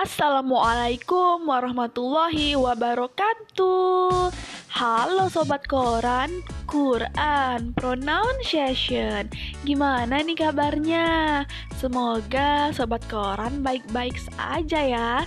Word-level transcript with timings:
Assalamualaikum 0.00 1.44
warahmatullahi 1.44 2.56
wabarakatuh. 2.56 4.32
Halo 4.72 5.28
Sobat 5.28 5.68
Koran, 5.68 6.40
Quran, 6.64 7.76
Pronunciation. 7.76 9.28
Gimana 9.60 10.24
nih 10.24 10.40
kabarnya? 10.40 11.44
Semoga 11.76 12.72
Sobat 12.72 13.04
Koran 13.12 13.60
baik-baik 13.60 14.16
saja 14.16 14.80
ya 14.80 15.20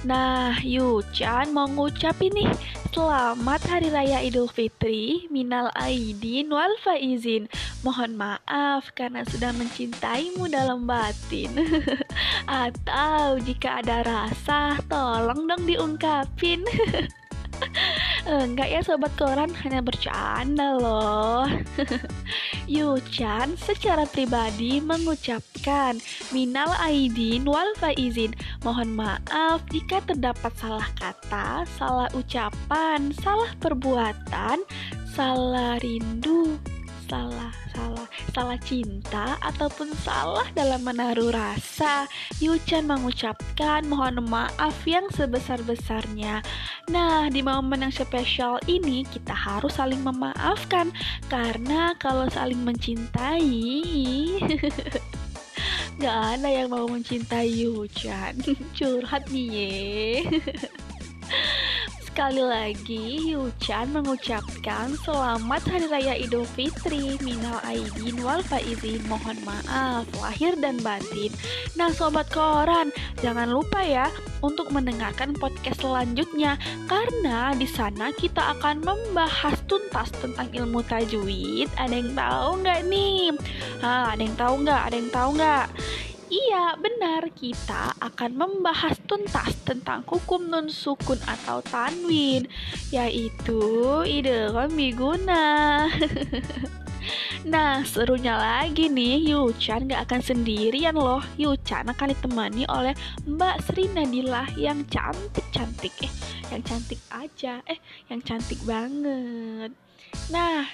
Nah, 0.00 0.56
Yuchan 0.64 1.52
mau 1.52 1.68
ngucapin 1.68 2.32
nih 2.32 2.48
Selamat 2.88 3.60
Hari 3.68 3.92
Raya 3.92 4.24
Idul 4.24 4.48
Fitri 4.48 5.28
Minal 5.28 5.68
Aidin 5.76 6.48
wal 6.48 6.72
Faizin. 6.80 7.52
Mohon 7.84 8.16
maaf 8.16 8.96
karena 8.96 9.28
sudah 9.28 9.52
mencintaimu 9.52 10.48
dalam 10.48 10.88
batin. 10.88 11.52
Atau 12.48 13.44
jika 13.44 13.84
ada 13.84 14.00
rasa, 14.00 14.80
tolong 14.88 15.44
dong 15.46 15.68
diungkapin. 15.68 16.64
Enggak 18.28 18.68
ya 18.68 18.80
sobat 18.84 19.12
koran, 19.16 19.52
hanya 19.64 19.80
bercanda 19.80 20.76
loh. 20.76 21.48
Yuchan 22.70 23.56
secara 23.56 24.04
pribadi 24.04 24.78
mengucapkan 24.78 25.96
Minal 26.30 26.70
Aidin 26.84 27.48
wal 27.48 27.72
Faizin. 27.80 28.36
Mohon 28.60 29.06
maaf 29.06 29.64
jika 29.72 30.04
terdapat 30.04 30.52
salah 30.60 30.88
kata, 31.00 31.64
salah 31.76 32.08
ucapan, 32.12 33.10
salah 33.24 33.50
perbuatan, 33.58 34.62
salah 35.16 35.80
rindu, 35.80 36.60
salah 38.30 38.58
cinta 38.62 39.36
ataupun 39.42 39.90
salah 40.06 40.46
dalam 40.54 40.86
menaruh 40.86 41.34
rasa 41.34 42.06
Yuchan 42.38 42.86
mengucapkan 42.86 43.82
mohon 43.90 44.22
maaf 44.26 44.74
yang 44.86 45.10
sebesar-besarnya. 45.10 46.40
Nah 46.90 47.26
di 47.28 47.42
momen 47.42 47.86
yang 47.86 47.94
spesial 47.94 48.62
ini 48.70 49.06
kita 49.06 49.34
harus 49.34 49.78
saling 49.78 50.02
memaafkan 50.02 50.90
Karena 51.30 51.94
kalau 51.96 52.26
saling 52.28 52.60
mencintai 52.62 53.48
Gak 56.00 56.40
ada 56.40 56.48
yang 56.48 56.72
mau 56.72 56.88
mencintai 56.88 57.48
Yuchan 57.48 58.40
Curhat 58.76 59.28
nih 59.28 59.48
ye 59.52 59.70
Sekali 62.10 62.42
lagi, 62.42 63.30
Yuchan 63.30 63.94
mengucapkan 63.94 64.98
selamat 65.06 65.62
Hari 65.62 65.86
Raya 65.86 66.18
Idul 66.18 66.42
Fitri, 66.42 67.14
minal 67.22 67.62
aidin 67.62 68.18
wal 68.26 68.42
faizin, 68.42 68.98
mohon 69.06 69.38
maaf 69.46 70.10
lahir 70.18 70.58
dan 70.58 70.82
batin. 70.82 71.30
Nah, 71.78 71.94
sobat 71.94 72.26
koran, 72.34 72.90
jangan 73.22 73.54
lupa 73.54 73.78
ya 73.86 74.10
untuk 74.42 74.74
mendengarkan 74.74 75.38
podcast 75.38 75.86
selanjutnya 75.86 76.58
karena 76.90 77.54
di 77.54 77.70
sana 77.70 78.10
kita 78.10 78.58
akan 78.58 78.82
membahas 78.82 79.54
tuntas 79.70 80.10
tentang 80.18 80.50
ilmu 80.50 80.82
tajwid. 80.90 81.70
Ada 81.78 81.94
yang 81.94 82.10
tahu 82.18 82.48
nggak 82.66 82.80
nih? 82.90 83.38
Hah, 83.86 84.18
ada 84.18 84.22
yang 84.26 84.34
tahu 84.34 84.66
nggak? 84.66 84.82
Ada 84.82 84.96
yang 84.98 85.10
tahu 85.14 85.30
nggak? 85.38 85.66
Iya, 86.30 86.78
benar. 86.78 87.26
Kita 87.34 87.90
akan 87.98 88.30
membahas 88.38 89.02
tuntas 89.02 89.50
tentang 89.66 90.06
hukum 90.06 90.46
nun 90.46 90.70
sukun 90.70 91.18
atau 91.26 91.58
tanwin, 91.66 92.46
yaitu 92.94 93.58
idgham 94.06 94.70
biguna. 94.70 95.42
Nah, 97.40 97.80
serunya 97.88 98.36
lagi 98.36 98.92
nih, 98.92 99.32
Yuchan 99.32 99.88
gak 99.88 100.04
akan 100.04 100.20
sendirian 100.20 100.92
loh. 100.92 101.24
Yuchan 101.40 101.88
akan 101.88 102.12
ditemani 102.12 102.68
oleh 102.68 102.92
Mbak 103.24 103.56
Sri 103.64 103.88
Nadilah 103.88 104.44
yang 104.60 104.84
cantik-cantik. 104.84 105.96
Eh, 106.04 106.12
yang 106.52 106.60
cantik 106.60 107.00
aja. 107.08 107.64
Eh, 107.64 107.80
yang 108.12 108.20
cantik 108.20 108.60
banget. 108.68 109.72
Nah, 110.28 110.68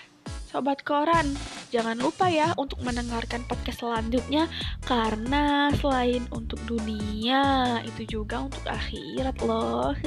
Sobat 0.51 0.83
Koran, 0.83 1.39
jangan 1.71 1.99
lupa 1.99 2.31
ya 2.31 2.55
untuk 2.55 2.81
mendengarkan 2.83 3.43
podcast 3.45 3.83
selanjutnya 3.83 4.47
karena 4.85 5.71
selain 5.79 6.25
untuk 6.35 6.59
dunia, 6.65 7.79
itu 7.85 8.21
juga 8.21 8.47
untuk 8.47 8.65
akhirat 8.67 9.37
loh. 9.43 9.93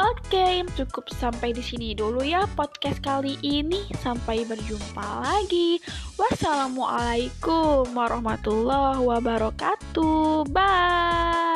Oke, 0.00 0.64
cukup 0.72 1.04
sampai 1.12 1.52
di 1.52 1.60
sini 1.60 1.92
dulu 1.92 2.24
ya 2.24 2.48
podcast 2.56 3.04
kali 3.04 3.36
ini. 3.44 3.84
Sampai 4.00 4.48
berjumpa 4.48 5.20
lagi. 5.20 5.78
Wassalamualaikum 6.16 7.92
warahmatullahi 7.92 9.04
wabarakatuh. 9.04 10.48
Bye. 10.48 11.51